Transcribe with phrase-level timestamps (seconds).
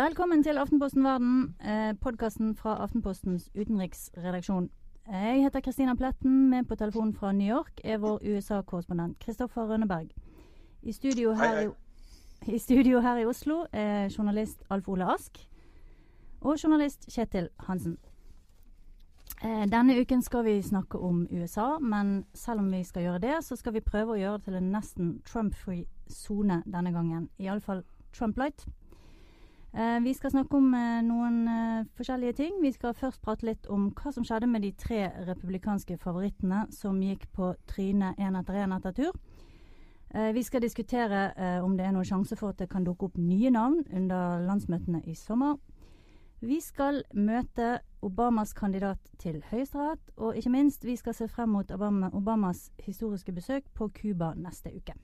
[0.00, 4.70] Velkommen til Aftenposten Verden, eh, podkasten fra Aftenpostens utenriksredaksjon.
[5.12, 6.50] Jeg heter Kristina Pletten.
[6.50, 10.08] Med på telefonen fra New York er vår USA-korrespondent Kristoffer Rønneberg.
[10.82, 11.68] I studio, her, hei,
[12.46, 12.54] hei.
[12.54, 15.48] I studio her i Oslo er journalist Alf Ole Ask
[16.40, 17.98] og journalist Kjetil Hansen.
[19.44, 23.44] Eh, denne uken skal vi snakke om USA, men selv om vi skal gjøre det,
[23.44, 27.28] så skal vi prøve å gjøre det til en nesten Trump-free sone denne gangen.
[27.38, 28.66] Iallfall Trump-light.
[29.72, 31.42] Eh, vi skal snakke om eh, noen
[31.98, 32.56] forskjellige ting.
[32.62, 36.98] Vi skal først prate litt om hva som skjedde med de tre republikanske favorittene som
[37.02, 39.20] gikk på trynet én etter én etter tur.
[40.10, 41.28] Vi skal diskutere
[41.62, 45.04] om det er noen sjanse for at det kan dukke opp nye navn under landsmøtene
[45.06, 45.54] i sommer.
[46.40, 51.70] Vi skal møte Obamas kandidat til Høyesterett, og ikke minst, vi skal se frem mot
[51.70, 54.94] Obama, Obamas historiske besøk på Cuba neste uke.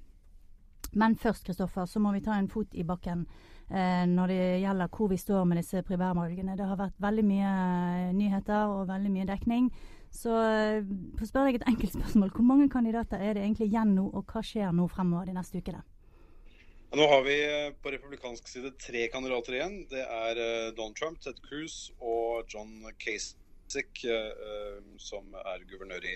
[0.95, 4.91] Men først, Kristoffer, så må vi ta en fot i bakken eh, når det gjelder
[4.95, 6.55] hvor vi står med disse primærvalgene.
[6.55, 9.71] Det har vært veldig mye eh, nyheter og veldig mye dekning.
[10.15, 10.87] Så eh,
[11.17, 14.07] for å spørre deg et enkelt spørsmål, hvor mange kandidater er det egentlig igjen nå,
[14.15, 15.83] og hva skjer nå fremover de neste ukene?
[16.97, 19.81] Nå har vi eh, på republikansk side tre kandidater igjen.
[19.91, 26.15] Det er eh, Donald Trump, Ted Cruz og John Kasich, eh, som er guvernør i,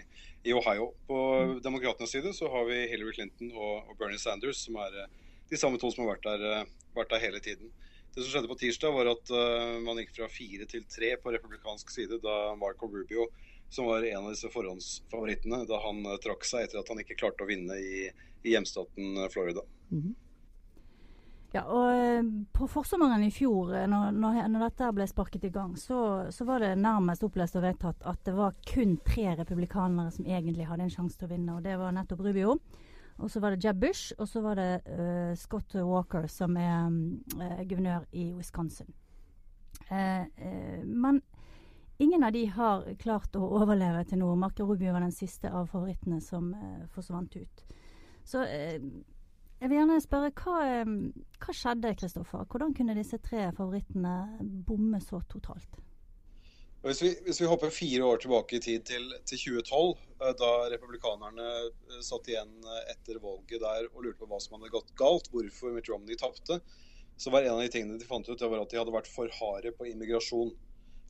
[0.55, 0.93] Ohio.
[1.11, 1.57] På mm.
[1.67, 5.03] demokratenes side så har vi Hillary Clinton og Bernie Sanders, som er
[5.51, 7.73] de samme to som har vært der, vært der hele tiden.
[8.15, 11.35] Det som skjedde på tirsdag, var at uh, man gikk fra fire til tre på
[11.35, 13.29] republikansk side da Marco Rubio,
[13.71, 17.19] som var en av disse forhåndsfavorittene, da han uh, trakk seg etter at han ikke
[17.21, 18.09] klarte å vinne i,
[18.43, 19.63] i hjemstaten Florida.
[19.93, 20.19] Mm -hmm.
[21.51, 25.75] Ja, og eh, På forsommeren i fjor, eh, når, når dette ble sparket i gang,
[25.79, 30.29] så, så, var det nærmest opplest og vedtatt at det var kun tre republikanere som
[30.29, 31.57] egentlig hadde en sjanse til å vinne.
[31.57, 32.61] og Det var nettopp Rubio.
[33.21, 36.89] Og så var det Jeb Bush, og så var det uh, Scott Walker, som er
[36.89, 38.89] uh, guvernør i Wisconsin.
[39.91, 40.25] Uh,
[40.85, 41.21] men
[41.99, 44.33] ingen av de har klart å overleve til nå.
[44.41, 46.55] Marco Rubio var den siste av favorittene som
[46.95, 47.65] forsvant ut.
[48.25, 50.85] Så jeg vil gjerne spørre, hva,
[51.45, 52.47] hva skjedde, Kristoffer?
[52.49, 54.15] Hvordan kunne disse tre favorittene
[54.67, 55.81] bomme så totalt?
[56.81, 60.53] Hvis vi, hvis vi, hopper fire år tilbake i tid til, til 2012, eh, da
[60.73, 64.95] republikanerne eh, satt igjen eh, etter valget der og lurte på hva som hadde gått
[64.97, 66.57] galt, hvorfor Mitt Romney tapte,
[67.21, 69.13] så var en av de tingene de fant ut, det var at de hadde vært
[69.13, 70.55] for harde på immigrasjon.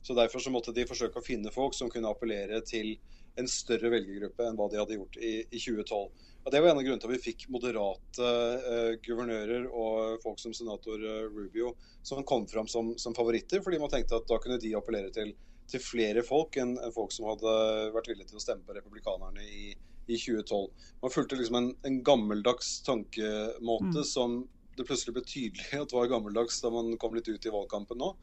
[0.03, 2.97] Så Derfor så måtte de forsøke å finne folk som kunne appellere til
[3.39, 6.27] en større velgergruppe enn hva de hadde gjort i, i 2012.
[6.41, 8.27] Og Det var en av grunnene til at vi fikk moderate
[8.65, 13.79] uh, guvernører og folk som senator uh, Rubio som kom fram som, som, favoritter, fordi
[13.79, 15.35] man tenkte at da kunne de appellere til,
[15.71, 17.53] til flere folk enn, folk som hadde
[17.95, 19.71] vært villige til å stemme på republikanerne i,
[20.07, 20.87] i 2012.
[21.03, 24.07] Man fulgte liksom en, en gammeldags tankemåte mm.
[24.07, 24.41] som
[24.77, 28.13] det plutselig ble tydelig at var gammeldags da man kom litt ut i valgkampen nå.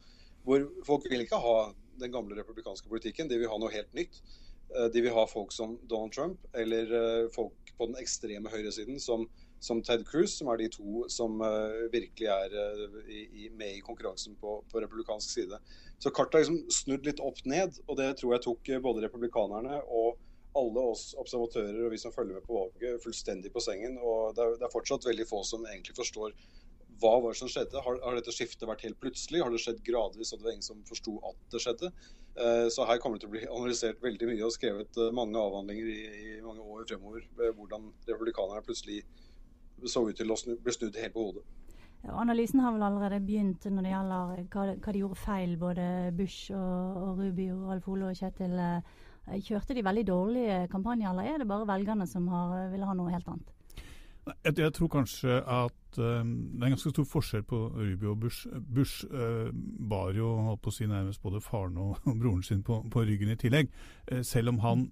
[0.45, 1.57] Hvor folk vil ikke ha
[1.99, 4.21] den gamle republikanske politikken, de vil ha noe helt nytt.
[4.71, 9.25] Eh, de vil ha folk som Donald Trump, eller folk på den ekstreme høyresiden som,
[9.63, 12.55] som Ted Cruz, som er de to som uh, virkelig er
[13.07, 15.59] i, i, med i konkurransen på, på, republikansk side.
[15.99, 19.03] Så kartet har liksom snudd litt opp ned, og det tror jeg tok uh, både
[19.05, 20.19] republikanerne og
[20.57, 23.99] alle oss observatører og vi som følger med på valget, fullstendig på sengen.
[24.01, 26.33] Og det er, det er fortsatt veldig få som egentlig forstår
[26.99, 27.79] hva var det som skjedde?
[27.83, 29.39] Har, har, dette skiftet vært helt plutselig?
[29.43, 31.91] Har det skjedd gradvis, og det var ingen som forsto at det skjedde?
[32.39, 35.39] Uh, så her kommer det til å bli analysert veldig mye og skrevet uh, mange
[35.39, 37.25] avhandlinger i, i, mange år fremover.
[37.39, 39.01] Hvordan republikanerne plutselig
[39.87, 41.45] så ut til å bli snudd helt på hodet.
[42.07, 46.53] Analysen har vel allerede begynt når det gjelder hva, hva de gjorde feil, både Bush
[46.55, 48.55] og, og Rubio, Alf Ole og Kjetil.
[49.45, 53.11] Kjørte de veldig dårlige kampanjer, eller er det bare velgerne som har, vil ha noe
[53.13, 53.51] helt annet?
[54.45, 58.19] Jeg, jeg, tror kanskje at um, det er en ganske stor forskjell på Rubio og
[58.19, 58.47] Bush.
[58.75, 59.49] Bush uh,
[59.89, 63.03] bar jo holdt på å si nærmest både faren og, og broren sin på, på,
[63.07, 63.71] ryggen i tillegg.
[64.11, 64.85] Uh, selv om han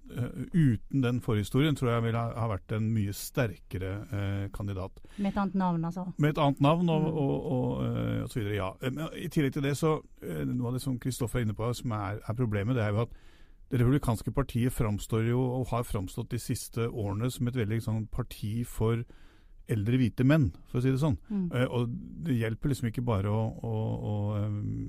[0.53, 3.93] uten den forhistorien tror jeg ville ha, ha vært en mye sterkere
[4.53, 4.99] kandidat.
[5.17, 6.07] Med et annet navn, altså?
[6.17, 7.21] Med et annet navn og, mm.
[7.23, 7.71] og, og,
[8.23, 9.07] og så videre, ja.
[9.15, 12.19] I tillegg til det så Noe av det som Kristoffer er inne på som er,
[12.19, 13.17] er problemet, det er jo at
[13.71, 18.05] det republikanske partiet framstår jo, og har framstått de siste årene, som et veldig sånn,
[18.07, 19.03] parti for
[19.73, 21.17] eldre hvite menn, for å si det sånn.
[21.29, 21.49] Mm.
[21.51, 21.97] Uh, og
[22.27, 23.75] det hjelper liksom ikke bare å, å,
[24.11, 24.15] å
[24.45, 24.87] um,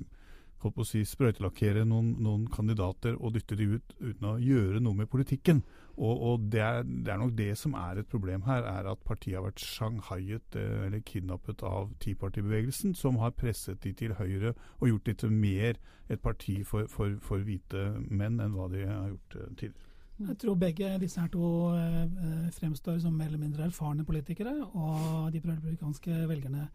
[0.63, 4.81] holdt på å si, sprøytelakkere noen, noen, kandidater og dytte de ut uten å gjøre
[4.83, 5.61] noe med politikken.
[5.95, 9.03] Og, og det, er, det, er, nok det som er et problem her, er at
[9.07, 14.15] partiet har vært shanghaiet eh, eller kidnappet av Tea Party-bevegelsen, som har presset de til
[14.19, 15.79] høyre og gjort de til mer
[16.09, 19.88] et parti for, for, for hvite menn enn hva de har gjort tidligere.
[20.19, 25.31] Jeg tror begge disse her to eh, fremstår som mer eller mindre erfarne politikere, og
[25.31, 26.67] de republikanske velgerne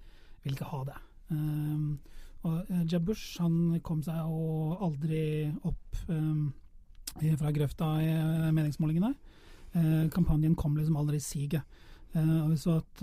[0.44, 1.00] vil ikke ha det.
[1.30, 1.98] Um,
[2.44, 6.52] Og uh, Jeb Bush han kom seg jo aldri opp um,
[7.40, 8.10] fra grøfta i
[8.52, 9.14] meningsmålingene.
[9.74, 11.62] Uh, kampanjen kom liksom aldri i siget.
[12.14, 13.00] Og vi så at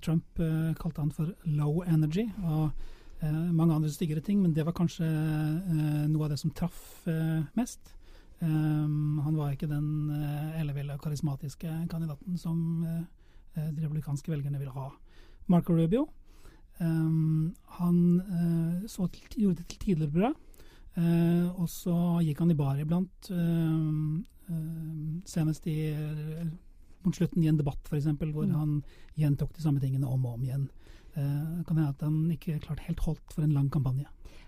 [0.00, 0.38] Trump
[0.80, 2.22] kalte han for low energy.
[2.40, 2.70] og
[3.52, 5.04] mange andre styggere ting, men det var kanskje
[6.08, 7.04] noe av det som traff
[7.52, 7.92] mest.
[8.40, 13.00] Um, han var ikke den uh, elleville karismatiske kandidaten som uh,
[13.56, 14.90] de republikanske velgerne ville ha.
[15.48, 16.02] Marco Rubio
[16.80, 20.34] um, han uh, så til, gjorde det til tidligere bra,
[20.96, 21.94] og så
[22.24, 23.26] gikk han i bar iblant.
[25.28, 25.92] senest i,
[27.04, 28.54] mot slutten i en debatt, f.eks., hvor mm.
[28.56, 28.78] han
[29.20, 30.64] gjentok de samme tingene om og om igjen.
[31.16, 34.06] Kan hende at han ikke klart helt holdt for en lang kampanje.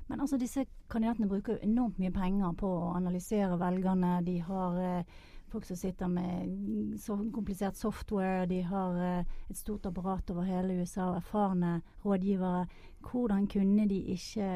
[0.08, 4.14] Men altså, disse kandidatene bruker enormt mye penger på å analysere velgerne.
[4.24, 5.18] De har eh,
[5.52, 8.46] folk som sitter med så komplisert software.
[8.48, 11.74] De har eh, et stort apparat over hele USA og erfarne
[12.04, 12.64] rådgivere.
[13.04, 14.48] Hvordan kunne de ikke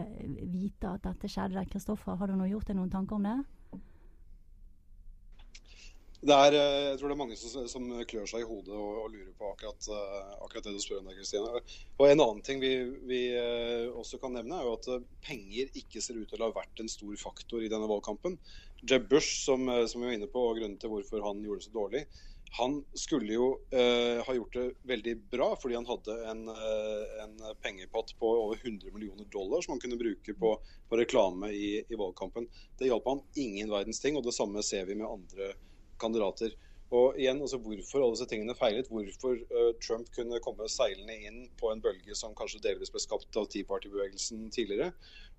[0.54, 1.66] vite at dette skjedde?
[1.72, 3.38] Kristoffer, har du nå gjort deg noen tanker om det?
[6.22, 8.90] Det er, eh, jeg tror det er mange som, som klør seg i hodet og,
[9.02, 11.62] og lurer på akkurat, uh, akkurat, det du spør om der, Kristine.
[11.98, 12.76] Og En annen ting vi,
[13.10, 16.54] vi uh, også kan nevne, er jo at penger ikke ser ut til å ha
[16.60, 18.38] vært en stor faktor i denne valgkampen.
[18.86, 21.66] Jeb Bush, som, som vi var inne på, og grunnen til hvorfor han gjorde det
[21.66, 22.04] så dårlig,
[22.52, 26.42] han skulle jo eh, ha gjort det veldig bra, fordi han hadde en,
[27.24, 30.50] en, pengepott på over 100 millioner dollar som han kunne bruke på,
[30.88, 32.50] på reklame i, i, valgkampen.
[32.78, 35.54] Det hjalp han ingen verdens ting, og det samme ser vi med andre
[36.02, 36.54] kandidater.
[36.92, 41.46] Og igjen, altså Hvorfor alle disse tingene feilet, hvorfor uh, Trump kunne komme seilende inn
[41.60, 44.90] på en bølge som kanskje delvis ble skapt av Tea Party-bevegelsen tidligere,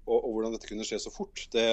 [0.04, 1.68] og, og, hvordan dette kunne skje så fort, det,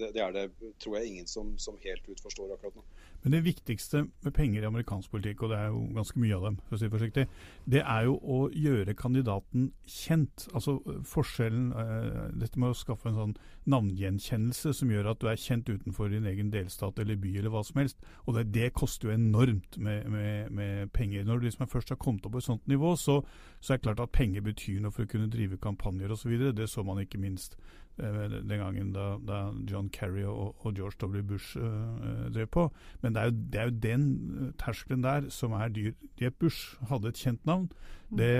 [0.00, 2.84] det, det er det tror jeg ingen som, som helt ut forstår akkurat nå.
[3.22, 6.44] Men det viktigste med penger i amerikansk politikk, og det er jo ganske mye av
[6.46, 7.24] dem, for å si forsiktig,
[7.66, 10.46] det er jo å gjøre kandidaten kjent.
[10.54, 10.78] Altså
[11.08, 13.34] forskjellen eh, Dette med å skaffe en sånn
[13.68, 17.64] navngjenkjennelse som gjør at du er kjent utenfor din egen delstat eller by eller hva
[17.66, 17.98] som helst.
[18.26, 21.26] Og det, det koster jo enormt med, med, med, penger.
[21.26, 23.18] Når du liksom først har kommet opp på et sånt nivå, så,
[23.60, 26.38] så er det klart at penger betyr noe for å kunne drive kampanjer osv.
[26.54, 27.58] Det så man ikke minst
[27.98, 29.38] den gangen da, da
[29.70, 31.22] John Kerry og, og, George W.
[31.22, 32.68] Bush uh, drev på.
[33.02, 35.92] Men det er, jo, det er, jo, den terskelen der som er dyr.
[36.20, 37.68] Jeb Bush hadde et kjent navn.
[38.08, 38.30] Det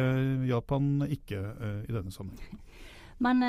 [0.49, 2.63] hjalp han ikke uh, i denne sammenheng.
[3.25, 3.43] Men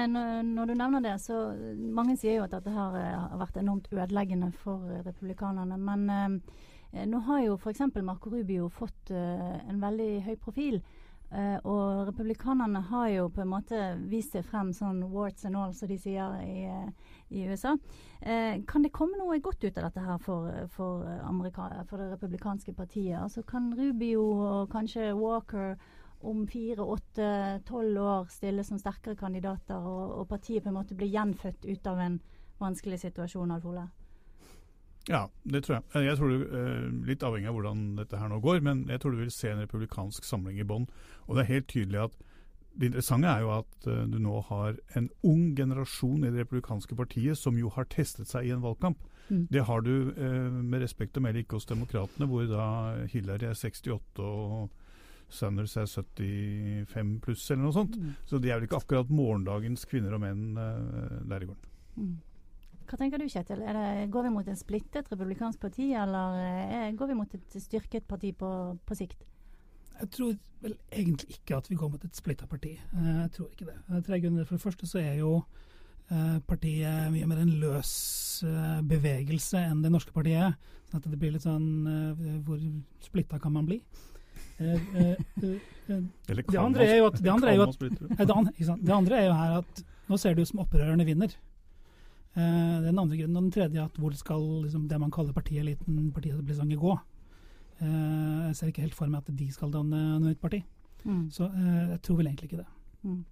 [0.49, 4.47] når du nevner det, så Mange sier jo at dette her har vært enormt ødeleggende
[4.63, 5.77] for republikanerne.
[5.77, 6.39] Men
[7.11, 7.83] nå har jo f.eks.
[8.01, 10.79] Marco Rubio fått en veldig høy profil.
[11.29, 13.79] Uh, og republikanerne har jo på en måte
[14.09, 17.75] vist seg frem sånn warts and all, som de sier i, uh, i USA.
[18.23, 22.73] Uh, kan det komme noe godt ut av dette her for, for, for, det republikanske
[22.73, 23.19] partiet?
[23.21, 25.77] Altså Kan Rubio og kanskje Walker
[26.25, 27.29] om fire, åtte,
[27.69, 31.93] tolv år stille som sterkere kandidater, og, og, partiet på en måte bli gjenfødt ut
[31.93, 32.19] av en
[32.59, 33.98] vanskelig situasjon, Alf?
[35.07, 36.03] Ja, det tror jeg.
[36.05, 36.41] Jeg tror du,
[37.07, 39.61] Litt avhengig av hvordan dette her nå går, men jeg tror du vil se en
[39.63, 40.89] republikansk samling i bånn.
[41.27, 42.19] Og det er helt tydelig at
[42.79, 46.95] det interessante er jo at uh, du nå har en ung generasjon i det republikanske
[46.95, 49.01] partiet som jo har testet seg i en valgkamp.
[49.29, 49.47] Mm.
[49.51, 52.67] Det har du uh, med respekt å melde ikke hos demokratene, hvor da
[53.11, 54.69] Hillary er 68 og
[55.29, 57.99] Sanders er 75 pluss eller noe sånt.
[57.99, 58.15] Mm.
[58.25, 61.67] Så de er vel ikke akkurat morgendagens kvinner og menn der i gården.
[61.99, 62.15] Mm.
[62.89, 63.59] Hva tenker du, Kjetil?
[63.61, 67.57] Det, går vi mot en splittet republikansk parti, eller er, eh, går vi mot et
[67.61, 68.49] styrket parti på,
[68.81, 69.25] på, sikt?
[69.99, 72.71] Jeg tror vel egentlig ikke at vi går mot et splitta parti.
[72.79, 74.05] Eh, jeg tror ikke det.
[74.07, 74.47] Tre grunner.
[74.47, 75.35] For det første så er jo
[76.09, 77.93] eh, partiet mye mer en løs
[78.89, 80.55] bevegelse enn det norske partiet
[80.87, 81.65] Så Sånn at det blir litt sånn
[82.47, 82.61] Hvor
[83.03, 83.81] splitta kan man bli?
[84.59, 85.17] det
[86.55, 87.83] andre er jo at det andre er jo, at,
[88.79, 91.35] det andre er jo her at nå ser det ut som opprørerne vinner.
[92.39, 96.11] Uh, den andre grunnen, og den tredje, at hvor skal liksom, det man kaller partieliten,
[96.15, 96.93] partietablissement, gå?
[97.81, 100.61] Uh, jeg ser ikke helt for meg at de skal danne noe nytt parti.
[101.03, 101.25] Mm.
[101.33, 102.69] Så uh, jeg tror vel egentlig ikke det.
[103.01, 103.25] Mm.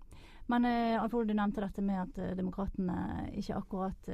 [0.51, 2.97] Men uh, Alfred, du nevnte dette med at uh, demokratene
[3.37, 4.11] ikke akkurat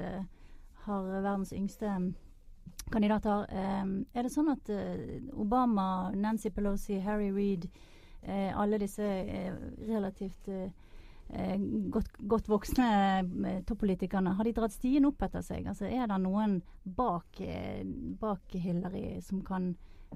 [0.84, 1.96] har verdens yngste
[2.92, 3.46] kandidater.
[3.48, 4.68] er det sånn at
[5.40, 7.70] Obama, Nancy Pelosi, Harry Reid,
[8.28, 9.08] alle disse
[9.88, 10.72] relativt Eh,
[11.94, 12.88] godt, godt, voksne
[13.50, 15.68] eh, toppolitikerne, har de dratt stien opp etter seg?
[15.70, 17.84] Altså, er det noen bak, eh,
[18.22, 19.74] bak Hillary som kan,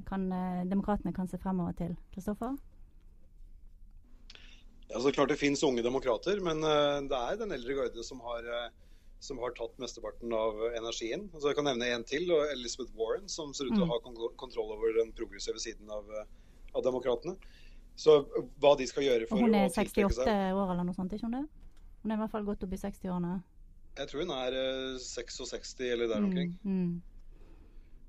[0.07, 0.27] kan
[0.69, 1.95] demokratene kan se fremover til?
[2.13, 2.57] Kristoffer?
[4.87, 8.45] Ja, så klart Det finnes unge demokrater, men det er den eldre garde som har,
[9.19, 11.25] som har tatt mesteparten av energien.
[11.33, 13.91] Altså, jeg kan nevne en til, Elizabeth Warren, som ser ut til å mm.
[13.91, 16.07] ha kontroll over den progressive siden av,
[16.71, 17.35] av demokratene.
[17.97, 18.19] Så
[18.61, 21.13] hva de skal gjøre for å tiltrekke seg Hun er 68 år eller noe sånt,
[21.17, 21.45] ikke hun det?
[22.03, 23.35] Hun er i hvert fall godt opp i 60-årene.
[23.97, 24.57] Jeg tror hun er
[25.01, 26.51] 66 eller der omkring.
[26.61, 26.97] Mm, mm.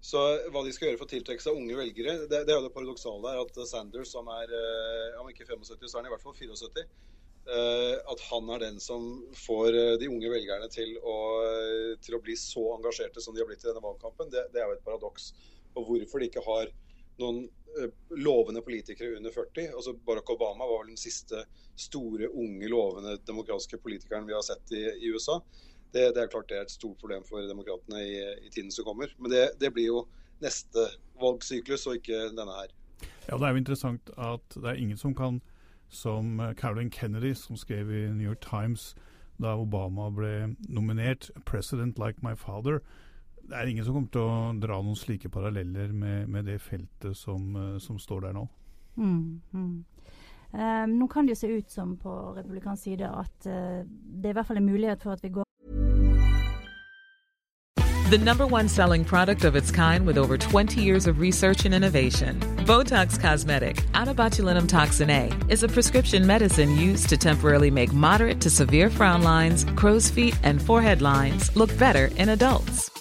[0.04, 0.20] Så
[0.52, 2.74] hva de skal gjøre for å tiltrekke seg unge velgere, det, det er jo det
[2.74, 3.40] paradoksale her.
[3.42, 4.52] At Sanders, som er
[5.18, 6.84] om ikke 75, så er han i hvert fall 74.
[8.12, 9.08] At han er den som
[9.40, 11.16] får de unge velgerne til å,
[12.04, 14.68] til å bli så engasjerte som de har blitt i denne valgkampen, det, det er
[14.68, 15.32] jo et paradoks.
[15.74, 16.70] Og hvorfor de ikke har
[17.18, 17.46] noen
[18.10, 19.68] lovende politikere under 40.
[19.76, 21.44] Altså Barack Obama var vel den siste
[21.76, 25.40] store, unge, lovende demokratiske politikeren vi har sett i, i USA.
[25.92, 28.84] Det, det, er klart det er et stort problem for demokratene i, i tiden som
[28.84, 29.12] kommer.
[29.18, 30.02] Men det, det, blir jo
[30.44, 30.88] neste
[31.20, 32.74] valgsyklus, og ikke denne her.
[33.28, 35.40] Ja, Det er jo interessant at det er ingen som kan,
[35.88, 38.94] som Caroline Kennedy, som skrev i New York Times
[39.38, 42.80] da Obama ble nominert, 'President like my father'.
[43.48, 47.16] Det er ingen som kommer til å dra noen slike paralleller med, med det feltet
[47.16, 48.44] som, som, står der nå.
[49.00, 49.72] Mm, mm.
[50.52, 54.32] Um, nå kan det jo se ut som på republikansk side at uh, det er
[54.32, 55.44] i hvert fall en mulighet for at vi går
[58.08, 61.74] The number one selling product of its kind with over 20 years of research and
[61.74, 62.40] innovation.
[62.64, 67.92] Botox Cosmetic, out of botulinum toxin A, is a prescription medicine used to temporarily make
[67.92, 72.97] moderate to severe frown lines, crow's feet, and forehead lines look better in adults.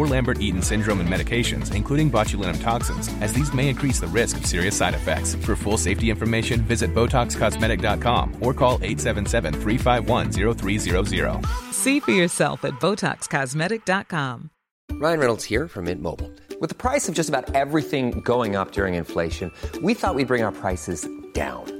[0.00, 4.38] or Lambert Eaton syndrome and medications, including botulinum toxins, as these may increase the risk
[4.38, 5.34] of serious side effects.
[5.34, 11.46] For full safety information, visit BotoxCosmetic.com or call 877 351 0300.
[11.72, 14.50] See for yourself at BotoxCosmetic.com.
[14.92, 16.30] Ryan Reynolds here from Mint Mobile.
[16.60, 19.52] With the price of just about everything going up during inflation,
[19.82, 21.79] we thought we'd bring our prices down.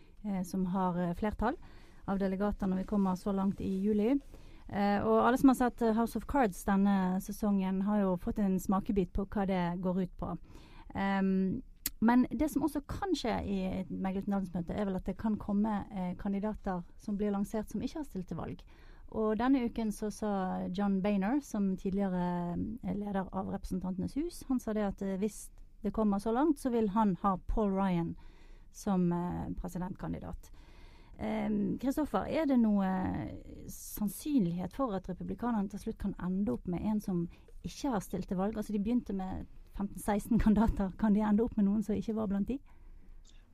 [0.45, 1.57] som har eh, flertall
[2.05, 4.15] av delegater når vi kommer så langt i juli.
[4.71, 8.39] Eh, og alle som har sett eh, House of Cards denne sesongen, har jo fått
[8.39, 10.35] en smakebit på hva det går ut på.
[10.91, 11.61] Um,
[12.01, 15.35] men det som også kan skje i et meglet landsmøte, er vel at det kan
[15.37, 18.63] komme eh, kandidater som blir lansert som ikke har stilt til valg.
[19.11, 20.31] Og denne uken så sa
[20.71, 25.49] John Boehner, som tidligere eh, leder av Representantenes hus, han sa det at eh, hvis
[25.83, 28.15] det kommer så langt, så vil han ha Paul Ryan
[28.73, 30.51] som eh, presidentkandidat.
[31.77, 32.87] Kristoffer, er det noe
[33.69, 37.19] sannsynlighet for at republikanerne til slutt kan ende opp med en som
[37.61, 38.57] ikke har stilt til valg?
[38.57, 39.43] Altså De begynte med
[39.77, 40.89] 15-16 kandidater.
[40.97, 42.57] Kan de ende opp med noen som ikke var blant de?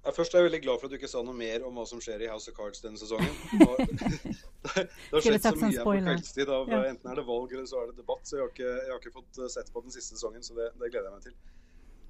[0.08, 1.84] Ja, først er jeg veldig glad for at du ikke sa noe mer om hva
[1.90, 3.28] som skjer i House of Cards denne sesongen.
[3.58, 6.48] det, har skjedd så mye på kveldstid.
[6.48, 6.80] Av, ja.
[6.94, 8.24] Enten er det valg eller så er det debatt.
[8.24, 10.56] Så jeg har ikke, jeg har ikke fått eh, sett på den siste sesongen, så
[10.56, 11.36] det, det gleder jeg meg til.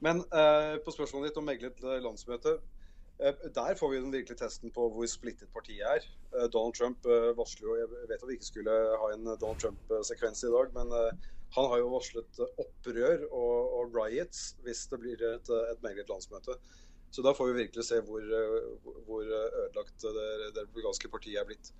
[0.05, 2.59] Men uh, på spørsmålet ditt om meglet landsmøte.
[3.17, 6.05] Uh, der får vi den virkelige testen på hvor splittet partiet er.
[6.35, 7.07] Uh, Donald Trump
[7.37, 10.93] varsler jo Jeg vet at vi ikke skulle ha en Donald Trump-sekvens i dag, men
[11.55, 16.57] han har jo varslet opprør og, og, riots hvis det blir et, et meglet landsmøte.
[17.11, 21.47] Så da får vi virkelig se hvor, eh, hvor ødelagt det, det republikanske partiet er
[21.47, 21.71] blitt.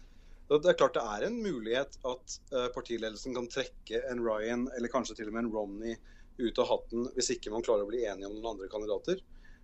[0.47, 4.91] Det er klart det er en mulighet at eh, partiledelsen kan trekke en Ryan eller
[4.91, 5.97] kanskje til og med en Romney
[6.39, 9.19] ut av hatten hvis ikke man klarer å bli enige om noen andre kandidater.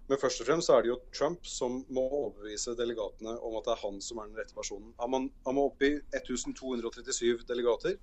[0.09, 3.75] Men først og fremst er det jo Trump som må overbevise delegatene om at det
[3.75, 4.91] er han som er den rette personen.
[4.99, 7.95] Han må opp i 1237 delegater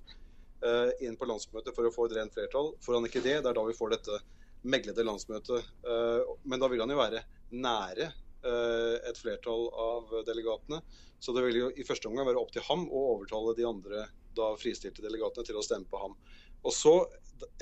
[0.65, 2.73] uh, inn på landsmøtet for å få et rent flertall.
[2.81, 4.17] Får han ikke det, det er da vi får dette
[4.65, 5.69] meglede landsmøtet.
[5.85, 10.81] Uh, men da vil han jo være nære uh, et flertall av delegatene.
[11.21, 14.07] Så det vil jo i første omgang være opp til ham å overtale de andre
[14.37, 16.17] da fristilte delegatene til å stemme på ham.
[16.65, 16.95] Og så,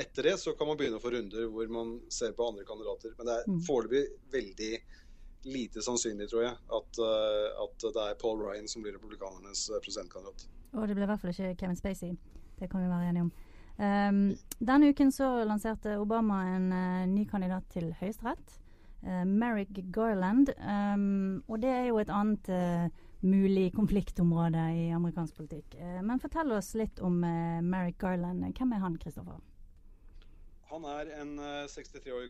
[0.00, 3.14] Etter det så kan man begynne å få runder hvor man ser på andre kandidater.
[3.18, 3.61] Men det er mm.
[3.66, 4.73] foreløpig veldig
[5.49, 9.80] lite sannsynlig, tror jeg, at, uh, at, det er Paul Ryan som blir republikanernes eh,
[9.85, 10.49] presidentkandidat.
[10.75, 12.16] Og det blir i hvert fall ikke Kevin Spacey.
[12.58, 13.35] Det kan vi være enige om.
[13.78, 14.23] Um,
[14.58, 18.56] denne uken så lanserte Obama en uh, ny kandidat til Høyesterett
[19.06, 20.50] uh, Merrick Garland.
[20.58, 22.88] Um, og det er jo et annet uh,
[23.23, 25.78] mulig konfliktområde i amerikansk politikk.
[26.06, 28.44] Men fortell oss litt om Merrick Garland.
[28.54, 29.40] Hvem er han, Kristoffer?
[30.68, 31.34] Han er en
[31.70, 32.26] 63 år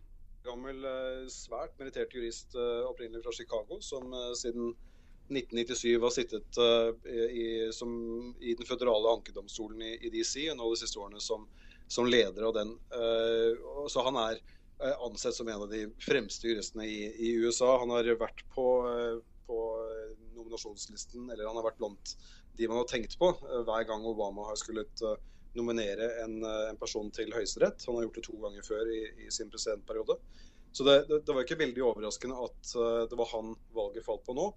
[0.47, 0.85] gammel,
[1.33, 4.71] svært merittert jurist opprinnelig fra Chicago, som siden
[5.28, 6.61] 1997 har sittet
[7.11, 7.90] i, som,
[8.38, 11.49] i den føderale ankedomstolen i, i, DC, og nå de siste årene som,
[11.90, 12.71] som leder av den.
[13.90, 14.40] så han er
[14.85, 17.78] Eh, ansett som en av de fremste juristene i, i USA.
[17.83, 19.16] Han har vært på, eh,
[19.49, 19.59] på,
[20.36, 22.13] nominasjonslisten, eller han har vært blant
[22.58, 25.02] de man har tenkt på eh, hver gang Obama har skullet
[25.56, 27.87] nominere en, en person til Høyesterett.
[27.89, 30.19] Han har gjort det to ganger før i, i sin presidentperiode.
[30.76, 32.73] Så det, det, det, var ikke veldig overraskende at
[33.08, 34.50] det var han valget falt på nå.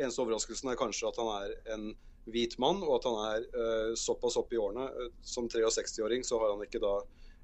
[0.00, 1.86] Eneste overraskelsen er kanskje at han er en
[2.30, 4.88] hvit mann, og at han er uh, såpass oppe i årene.
[5.26, 6.98] Som 63-åring så har han ikke da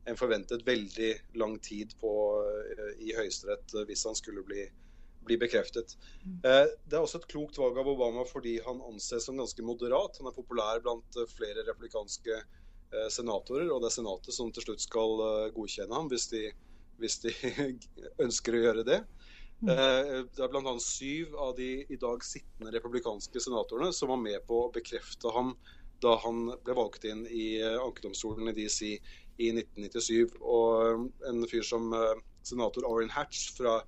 [0.09, 4.63] en forventet veldig lang tid på, uh, i Høyesterett eh, hvis han skulle bli,
[5.27, 5.99] bli bekreftet.
[6.25, 10.17] Eh, det er også et klokt valg av Obama fordi han anses som ganske moderat.
[10.23, 12.41] Han er populær blant flere republikanske
[13.13, 15.21] senatorer, og det er Senatet som til slutt skal
[15.53, 16.45] godkjenne ham hvis de,
[17.03, 17.33] hvis de
[18.25, 19.03] ønsker å gjøre det.
[19.61, 19.73] Mm.
[20.33, 20.75] Det er bl.a.
[20.81, 25.53] syv av de i dag sittende republikanske senatorene som var med på å bekrefte ham
[26.03, 28.93] da han ble valgt inn i ankedomstolen i DC
[29.39, 30.39] i 1997.
[30.41, 33.79] Og en fyr som eh, senator Orrin Hatch fra,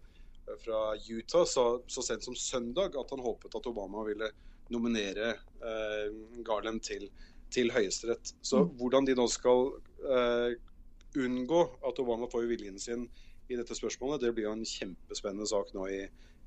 [0.65, 4.31] fra Utah sa så sent som søndag at han håpet at Obama ville
[4.71, 6.11] nominere eh,
[6.47, 7.09] Garland til,
[7.53, 8.35] til Høyesterett.
[8.43, 8.73] Så mm.
[8.81, 9.73] hvordan de nå skal
[10.07, 10.57] eh,
[11.21, 13.09] unngå at Obama får viljen sin
[13.51, 16.05] i dette spørsmålet, det blir jo en kjempespennende sak nå i,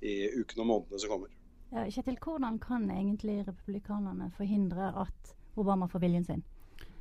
[0.07, 1.33] i ukene og månedene som kommer.
[1.73, 6.43] Ja, Kjetil, hvordan kan egentlig republikanerne forhindre at Obama får viljen sin?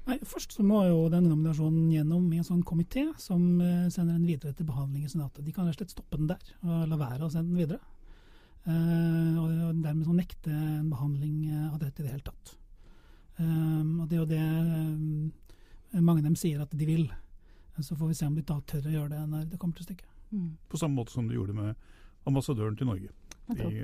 [0.08, 4.16] Nei, Først så må jo denne nominasjonen gjennom i en sånn komité som uh, sender
[4.16, 5.44] den videre til behandling i Senatet.
[5.46, 7.78] De kan rett og slett stoppe den der og la være å sende den videre.
[8.66, 12.56] Uh, og dermed så nekte en behandling uh, av dette i det hele tatt.
[13.40, 17.06] Og det er jo det mange av dem sier at de vil.
[17.80, 19.88] Så får vi se om de da tør å gjøre det når det kommer til
[19.88, 20.08] stykket.
[20.32, 20.50] Mm.
[20.68, 21.74] På samme måte som de gjorde med
[22.28, 23.10] ambassadøren til Norge
[23.52, 23.82] i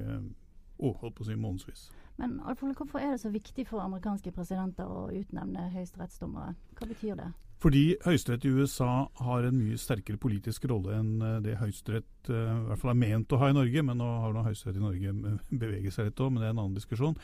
[0.78, 1.88] oh, holdt på å si månedsvis.
[2.18, 6.54] Men Alfred, hvorfor er det så viktig for amerikanske presidenter å utnevne høyesterettsdommere?
[6.78, 7.28] Hva betyr det?
[7.58, 12.36] Fordi Høyesterett i USA har en mye sterkere politisk rolle enn eh, det Høyesterett uh,
[12.36, 13.82] i hvert fall er ment å ha i Norge.
[13.82, 15.14] Men nå har nå Høyesterett i Norge
[15.50, 17.16] beveget seg litt òg, men det er en annen diskusjon.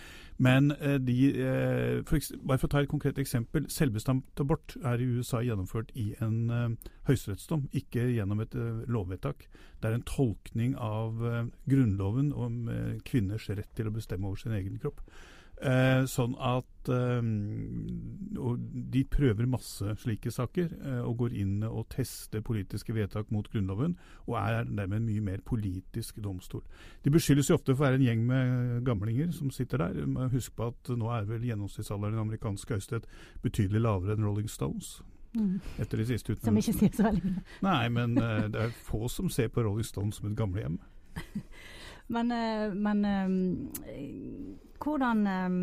[0.43, 0.73] Men
[1.07, 1.19] de,
[2.09, 3.69] for bare for å ta et konkret eksempel.
[3.71, 6.75] Selvbestemt abort er i USA gjennomført i en
[7.07, 8.57] høyesterettsdom, ikke gjennom et
[8.91, 9.47] lovvedtak.
[9.79, 11.23] Det er en tolkning av
[11.71, 12.59] Grunnloven om
[13.07, 15.05] kvinners rett til å bestemme over sin egen kropp.
[15.63, 17.21] Eh, sånn at eh,
[18.95, 23.95] De prøver masse slike saker eh, og går inn og tester politiske vedtak mot Grunnloven,
[24.27, 26.65] og er dermed en mye mer politisk domstol.
[27.07, 30.29] De beskyldes jo ofte for å være en gjeng med gamlinger som sitter der.
[30.35, 33.09] Husk på at nå er vel gjennomsnittsalderen i den amerikanske høyesterett
[33.47, 34.99] betydelig lavere enn Rolling Stones.
[35.35, 35.61] Mm.
[35.83, 37.47] Etter de siste Som ikke sier så veldig mye.
[37.67, 40.79] Nei, men uh, det er få som ser på Rolling Stones som et gamlehjem.
[42.15, 45.61] men, uh, men uh, hvordan, ehm,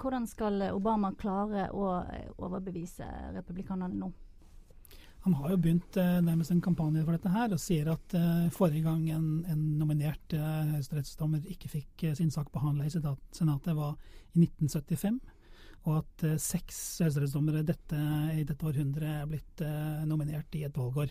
[0.00, 1.88] hvordan skal Obama klare å
[2.42, 4.12] overbevise republikanerne nå?
[5.24, 8.50] han har jo begynt uh, nærmest en kampanje for dette her, og sier at uh,
[8.52, 13.94] forrige gang en, en nominert høyesterettsdommer ikke fikk sin sak behandla i Senatet, var
[14.34, 15.16] i 1975.
[15.88, 19.64] Og at seks høyesterettsdommere i dette århundret er blitt
[20.08, 21.10] nominert i et valgår.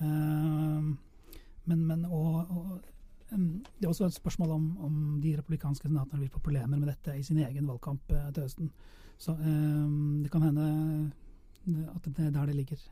[0.00, 2.70] men, men og, og
[3.30, 7.16] det er også et spørsmål om, om de republikanske senatene vil få problemer med dette
[7.18, 8.70] i sin egen valgkamp eh, til høsten.
[9.18, 10.66] Så um, det kan hende
[11.66, 12.82] at det er der det ligger.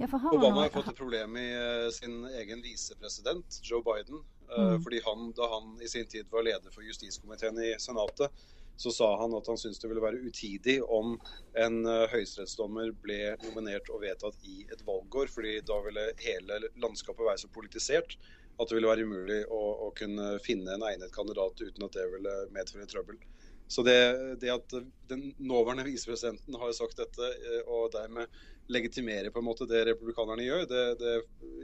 [0.00, 4.22] Ja, Obama har fått et problem i uh, sin egen visepresident, Joe Biden.
[4.48, 4.82] Uh, mm.
[4.82, 8.30] fordi han, Da han i sin tid var leder for justiskomiteen i Senatet,
[8.76, 11.14] så sa han at han syntes det ville være utidig om
[11.62, 17.28] en uh, høyesterettsdommer ble nominert og vedtatt i et valgår, fordi da ville hele landskapet
[17.28, 18.16] være så politisert
[18.54, 22.04] at det ville være umulig å, å, kunne finne en egnet kandidat uten at det
[22.12, 23.18] ville medføre trøbbel.
[23.66, 24.00] Så det,
[24.40, 24.74] det at
[25.08, 28.28] den nåværende visepresidenten har sagt dette, eh, og dermed
[28.66, 31.14] legitimerer på en måte det republikanerne gjør, det, det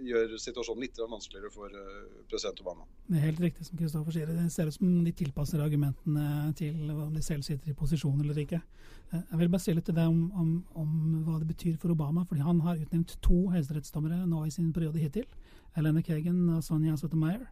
[0.05, 2.89] gjør situasjonen litt vanskeligere for eh, president Obama.
[3.07, 4.33] Det er helt riktig som Kristoffer sier.
[4.33, 8.43] Det ser ut som de tilpasser argumentene til om de selv sitter i posisjon eller
[8.45, 8.61] ikke.
[9.11, 11.93] Eh, jeg vil bare si litt til deg om, om, om, hva det betyr for
[11.93, 12.25] Obama.
[12.29, 15.29] fordi Han har utnevnt to høyesterettsdommere nå i sin periode hittil.
[15.77, 17.47] Elena Kagan og Sonja Sotomayor.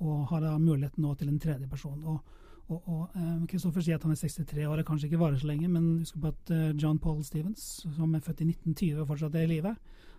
[0.00, 1.98] Og har da muligheten nå til en tredje person.
[2.08, 2.22] Og
[2.66, 6.16] Kristoffer sier at han er 63 år, og kanskje ikke varer så lenge, men husk
[6.18, 9.52] på at uh, John Paul Stevens, som er født i 1920 og fortsatt er i
[9.52, 9.76] live,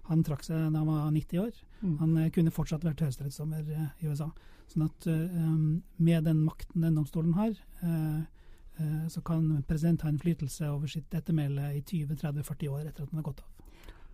[0.08, 1.60] han trakk seg da han var 90 år.
[1.82, 1.98] Mm.
[2.04, 4.30] Han uh, kunne fortsatt vært høyesterettsdommer uh, i USA.
[4.72, 7.56] Sånn at um, med den makten den domstolen har,
[9.10, 13.26] så kan president ha innflytelse over sitt ettermæle i 20-30-40 år etter at han har
[13.26, 13.58] gått av.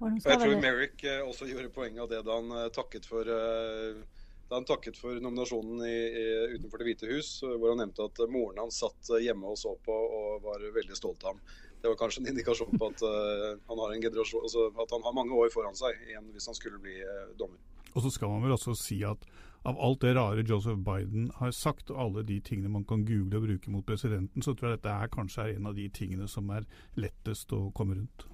[0.02, 4.02] Jeg tror Merrick eh, også gjorde poeng av det da han eh, takket for eh,
[4.50, 6.24] da han takket for nominasjonen i, i,
[6.56, 9.94] utenfor Det hvite hus, hvor han nevnte at moren hans satt hjemme og så på
[9.94, 11.40] og var veldig stolt av ham.
[11.82, 15.36] Det var kanskje en indikasjon på at, uh, han, har altså, at han har mange
[15.36, 17.60] år foran seg igjen hvis han skulle bli uh, dommer.
[17.94, 19.26] Og så skal man vel også si at
[19.64, 23.40] av alt det rare Joseph Biden har sagt, og alle de tingene man kan google
[23.40, 26.28] og bruke mot presidenten, så tror jeg dette er kanskje er en av de tingene
[26.28, 26.68] som er
[27.00, 28.26] lettest å komme rundt.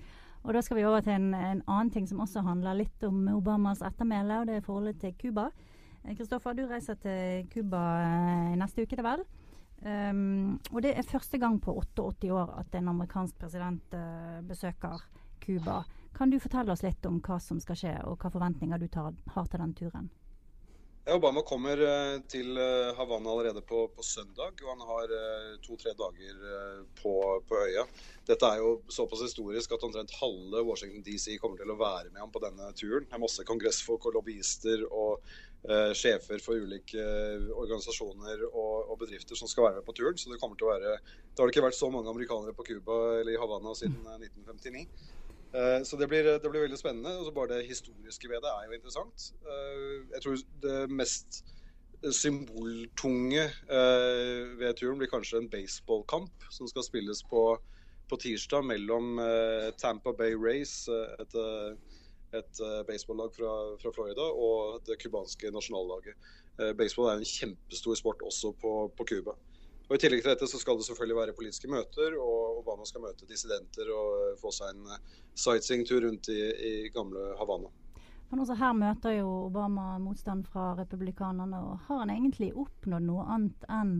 [0.43, 3.27] Og Da skal vi over til en, en, annen ting som også handler litt om
[3.35, 5.49] Obamas ettermæle, og det er forholdet til Cuba.
[6.07, 9.25] Kristoffer, du reiser til Cuba eh, neste uke, det vel?
[9.79, 15.05] Um, og det er første gang på 88 år at en amerikansk president uh, besøker
[15.39, 15.83] Cuba.
[16.15, 19.13] Kan du fortelle oss litt om hva som skal skje, og hva forventninger du tar,
[19.35, 20.09] har til den turen?
[21.09, 25.93] Obama kommer eh, til eh, Havanna allerede på, på søndag, og han har eh, to-tre
[25.97, 26.41] dager
[27.01, 27.13] på,
[27.47, 27.85] på, øya.
[28.27, 32.21] Dette er jo såpass historisk at omtrent halve Washington DC kommer til å være med
[32.21, 33.07] ham på denne turen.
[33.07, 35.31] Det er masse kongressfolk og lobbyister og
[35.93, 37.03] sjefer for ulike
[37.51, 40.15] organisasjoner og, og, bedrifter som skal være med på turen.
[40.17, 42.99] Så det kommer til å være Det har ikke vært så mange amerikanere på Cuba
[43.19, 44.85] eller i Havanna siden 1959.
[45.53, 47.17] Eh, så det blir, det blir, veldig spennende.
[47.17, 49.31] og så Bare det historiske ved det er jo interessant.
[49.45, 51.43] Eh, jeg tror det mest
[52.15, 57.43] symboltunge eh, ved turen blir kanskje en baseballkamp som skal spilles på,
[58.09, 59.19] på tirsdag mellom
[59.77, 61.35] Tampa Bay Race, et,
[62.37, 66.29] et baseballag fra, fra, Florida, og det cubanske nasjonallaget.
[66.77, 69.33] Baseball er en kjempestor sport også på Cuba.
[69.89, 73.01] Og I tillegg til dette så skal det selvfølgelig være politiske møter, og Obama skal
[73.01, 77.71] møte dissidenter og få seg en eh, sightseeingtur rundt i, i, gamle Havana.
[78.29, 81.57] Men også Her møter jo Obama motstand fra republikanerne.
[81.57, 83.95] og Har han egentlig oppnådd noe annet enn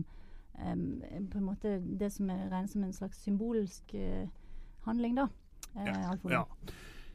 [0.62, 0.84] um,
[1.32, 4.30] på en måte det som regnes som en slags symbolsk uh,
[4.86, 5.26] handling, da?
[5.74, 5.90] Eh,
[6.30, 6.44] ja.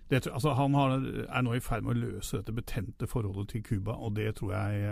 [0.10, 3.64] Det, altså, han har, er nå i ferd med å løse dette betente forholdet til
[3.66, 4.84] Cuba, og det tror jeg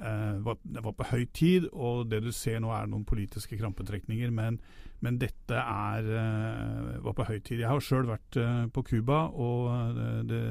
[0.00, 3.58] eh, var, det var på høy tid, og det du ser nå er noen politiske
[3.60, 4.32] krampetrekninger.
[4.32, 4.56] Men,
[5.04, 7.60] men dette er, eh, var på høy tid.
[7.60, 10.42] Jeg har sjøl vært eh, på Cuba, og det, det,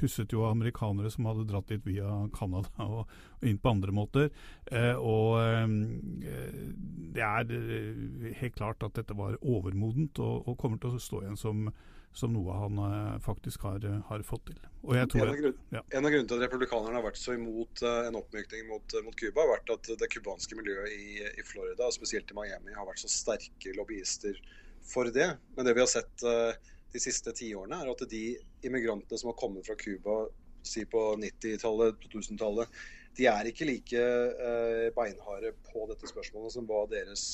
[0.00, 4.30] tusset jo amerikanere som hadde dratt dit via Canada og, og, inn på andre måter.
[4.96, 5.34] og
[7.12, 11.36] det er helt klart at dette var overmodent, og, og kommer til å stå igjen
[11.36, 11.66] som
[12.12, 14.58] som noe han uh, faktisk har, uh, har, fått til.
[14.82, 15.80] En av, grunn, ja.
[15.80, 19.16] en, av grunnene til at republikanerne har vært så imot uh, en oppmykning mot, mot
[19.16, 23.04] Cuba, har vært at det cubanske miljøet i, i, Florida, spesielt i Miami, har vært
[23.04, 24.38] så sterke lobbyister
[24.92, 25.30] for det.
[25.56, 26.26] Men det vi har sett
[26.92, 28.24] de siste tiårene, er at de
[28.66, 30.24] immigrantene som har kommet fra Cuba
[30.62, 32.82] si på 90-tallet, 2000-tallet,
[33.18, 34.04] de er ikke like
[34.96, 37.26] beinharde på dette spørsmålet som hva, deres,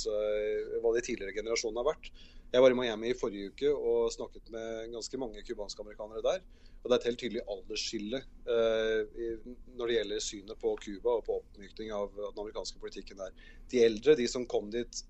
[0.82, 2.10] hva de tidligere generasjonene har vært.
[2.48, 6.42] Jeg var i Miami i forrige uke og snakket med ganske mange cubanske amerikanere der.
[6.78, 11.26] Og det er et helt tydelig aldersskille uh, når det gjelder synet på Cuba og
[11.26, 13.34] på oppmykning av den amerikanske politikken der.
[13.68, 15.02] De eldre, de som kom dit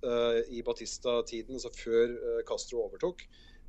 [0.51, 2.17] i Batista-tiden, altså før
[2.49, 3.23] Castro overtok,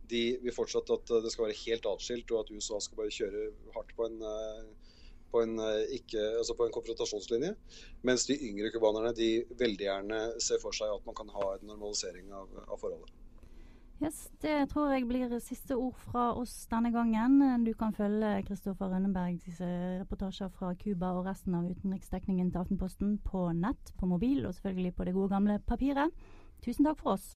[0.09, 3.43] de vil fortsatt at det skal være helt atskilt, og at USA skal bare kjøre
[3.75, 4.23] hardt på en,
[5.31, 5.55] på en,
[5.95, 7.53] ikke, altså på en konfrontasjonslinje.
[8.07, 11.67] Mens de yngre cubanerne de veldig gjerne ser for seg at man kan ha en
[11.69, 13.15] normalisering av, av forholdet.
[13.99, 17.65] Yes, Det tror jeg blir siste ord fra oss denne gangen.
[17.65, 19.59] Du kan følge Kristoffer Rønnebergs
[19.99, 24.95] reportasjer fra Cuba og resten av utenriksdekningen til Aftenposten på nett, på mobil og selvfølgelig
[24.95, 26.15] på det gode gamle papiret.
[26.63, 27.35] Tusen takk for oss.